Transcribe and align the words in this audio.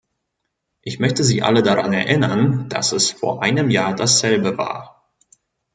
Ich 0.81 0.97
möchte 0.97 1.23
Sie 1.23 1.43
alle 1.43 1.61
daran 1.61 1.93
erinnern, 1.93 2.67
dass 2.69 2.91
es 2.91 3.11
vor 3.11 3.43
einem 3.43 3.69
Jahr 3.69 3.93
dasselbe 3.95 4.57
war. 4.57 5.05